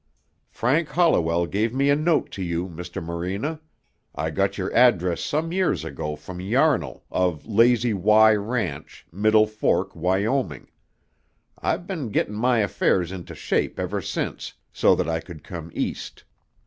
[0.49, 3.03] "Frank Holliwell gave me a note to you, Mr.
[3.03, 3.59] Morena.
[4.15, 9.95] I got your address some years ago from Yarnall, of Lazy Y Ranch, Middle Fork,
[9.95, 10.71] Wyoming.
[11.59, 16.23] I've been gettin' my affairs into shape ever since, so that I could come East.